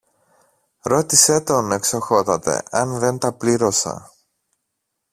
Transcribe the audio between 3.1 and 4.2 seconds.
τα πλήρωσα!